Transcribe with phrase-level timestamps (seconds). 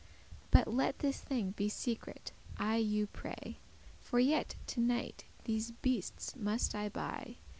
[0.49, 3.59] But let this thing be secret, I you pray;
[3.99, 7.35] For yet to night these beastes must I buy.